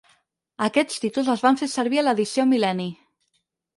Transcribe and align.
Aquests 0.67 1.03
títols 1.03 1.29
es 1.33 1.45
van 1.47 1.61
fer 1.61 1.69
servir 1.73 2.01
a 2.03 2.07
"l'edició 2.07 2.47
mil·lenni". 2.55 2.89